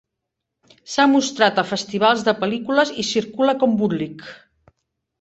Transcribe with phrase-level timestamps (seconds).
[0.93, 4.29] S'ha mostrat a festivals de pel·lícules i circula com bootleg.